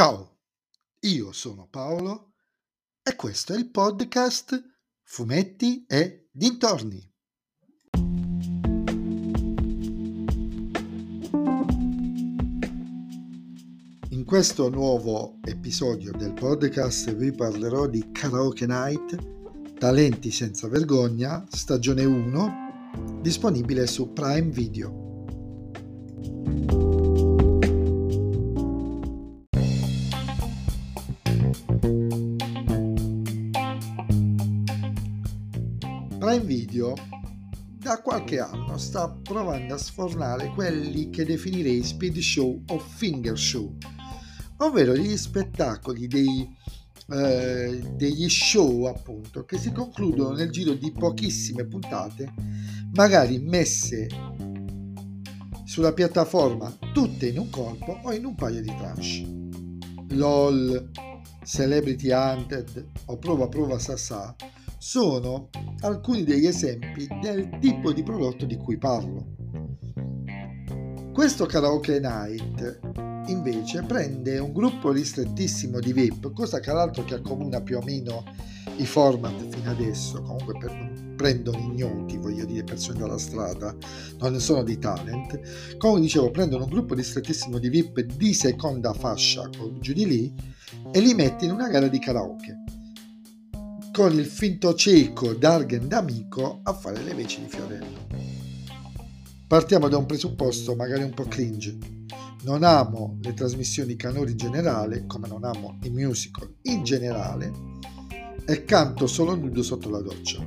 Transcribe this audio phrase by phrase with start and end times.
[0.00, 0.38] Ciao,
[1.00, 2.32] io sono Paolo
[3.02, 4.58] e questo è il podcast
[5.02, 7.06] Fumetti e Dintorni.
[14.08, 22.06] In questo nuovo episodio del podcast vi parlerò di Karaoke Night, Talenti senza vergogna, stagione
[22.06, 25.08] 1, disponibile su Prime Video.
[36.20, 36.92] Prime Video
[37.78, 43.74] da qualche anno sta provando a sfornare quelli che definirei speed show o finger show,
[44.58, 46.46] ovvero gli spettacoli dei,
[47.08, 52.30] eh, degli show appunto che si concludono nel giro di pochissime puntate,
[52.92, 54.06] magari messe
[55.64, 60.16] sulla piattaforma tutte in un colpo o in un paio di tranche.
[60.16, 60.90] LOL,
[61.44, 64.36] Celebrity Hunted o Prova Prova Sasà
[64.76, 65.48] sono
[65.80, 69.38] alcuni degli esempi del tipo di prodotto di cui parlo.
[71.12, 72.80] Questo karaoke night
[73.26, 78.24] invece prende un gruppo ristrettissimo di VIP, cosa che l'altro che accomuna più o meno
[78.76, 83.74] i format fino adesso, comunque per, prendono ignoti, voglio dire, persone dalla strada,
[84.18, 85.76] non sono di talent.
[85.76, 90.34] Come dicevo, prendono un gruppo ristrettissimo di VIP di seconda fascia, giù di lì,
[90.90, 92.79] e li mette in una gara di karaoke
[93.92, 98.06] con il finto cieco Dargen d'amico a fare le veci di Fiorello.
[99.46, 101.76] Partiamo da un presupposto magari un po' cringe.
[102.44, 107.52] Non amo le trasmissioni canori in generale, come non amo i musical in generale,
[108.46, 110.40] e canto solo nudo sotto la doccia.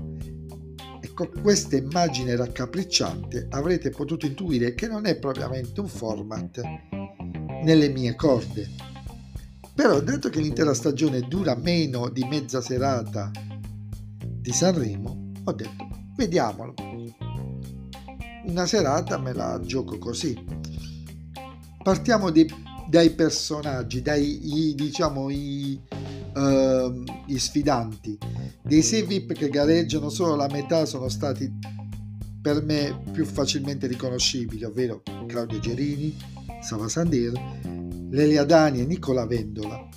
[1.01, 6.61] E con questa immagine raccapricciante avrete potuto intuire che non è propriamente un format
[7.63, 8.92] nelle mie corde
[9.73, 13.31] però dato che l'intera stagione dura meno di mezza serata
[14.19, 16.73] di Sanremo, ho detto vediamolo.
[18.45, 20.37] Una serata me la gioco così.
[21.81, 22.45] Partiamo di,
[22.87, 25.79] dai personaggi, dai i, diciamo i,
[26.35, 28.17] uh, i sfidanti.
[28.61, 31.51] Dei 6 VIP che gareggiano solo la metà sono stati
[32.41, 36.15] per me più facilmente riconoscibili, ovvero Claudio Gerini,
[36.61, 37.31] Sava Sandir
[38.13, 39.89] Lelia Dani e Nicola Vendola.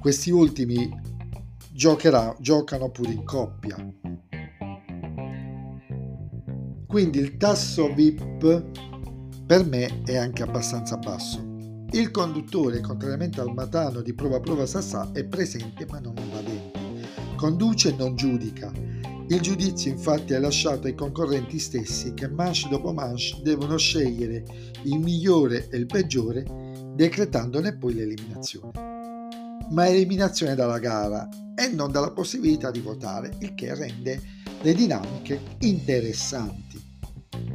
[0.00, 0.88] Questi ultimi
[1.70, 3.76] giocherà, giocano pure in coppia.
[6.86, 8.64] Quindi il tasso VIP
[9.44, 11.84] per me è anche abbastanza basso.
[11.90, 16.80] Il conduttore, contrariamente al matano di prova prova Sassà, è presente ma non invadente.
[17.36, 18.72] Conduce e non giudica.
[19.28, 24.44] Il giudizio infatti è lasciato ai concorrenti stessi che manche dopo manche devono scegliere
[24.84, 26.65] il migliore e il peggiore
[26.96, 28.72] decretandone poi l'eliminazione.
[29.70, 34.20] Ma eliminazione dalla gara e non dalla possibilità di votare, il che rende
[34.62, 36.82] le dinamiche interessanti,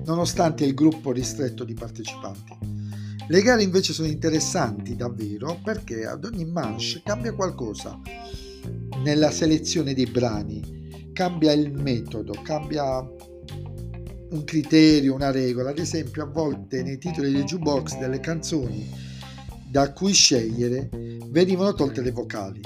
[0.05, 2.57] nonostante il gruppo ristretto di partecipanti.
[3.27, 7.99] Le gare invece sono interessanti davvero perché ad ogni manche cambia qualcosa
[9.03, 15.71] nella selezione dei brani, cambia il metodo, cambia un criterio, una regola.
[15.71, 19.10] Ad esempio, a volte nei titoli del jukebox delle canzoni
[19.71, 20.89] da cui scegliere
[21.29, 22.59] venivano tolte le vocali,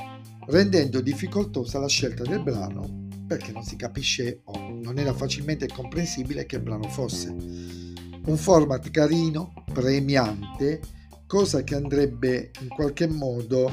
[0.47, 6.47] rendendo difficoltosa la scelta del brano perché non si capisce o non era facilmente comprensibile
[6.47, 7.29] che brano fosse.
[7.29, 10.81] Un format carino, premiante,
[11.27, 13.71] cosa che andrebbe in qualche modo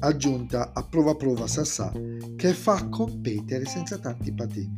[0.00, 1.92] aggiunta a prova prova Sassà
[2.36, 4.74] che fa competere senza tanti patemi,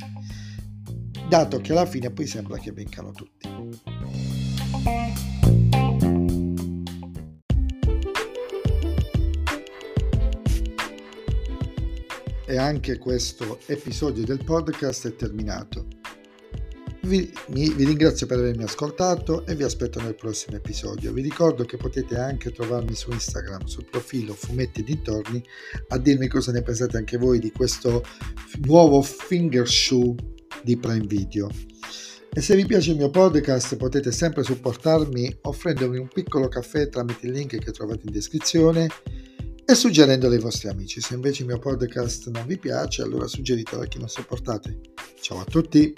[1.29, 3.49] dato che alla fine poi sembra che vincano tutti.
[12.47, 15.87] E anche questo episodio del podcast è terminato.
[17.03, 21.13] Vi, mi, vi, ringrazio per avermi ascoltato e vi aspetto nel prossimo episodio.
[21.13, 25.43] Vi ricordo che potete anche trovarmi su Instagram sul profilo Fumetti Dintorni
[25.89, 28.03] a dirmi cosa ne pensate anche voi di questo
[28.65, 30.15] nuovo finger show
[30.63, 31.49] di Prime Video.
[32.33, 37.27] E se vi piace il mio podcast potete sempre supportarmi offrendomi un piccolo caffè tramite
[37.27, 38.89] il link che trovate in descrizione
[39.69, 41.01] e suggerendolo ai vostri amici.
[41.01, 44.79] Se invece il mio podcast non vi piace, allora suggeritelo a chi non sopportate.
[45.21, 45.93] Ciao a tutti!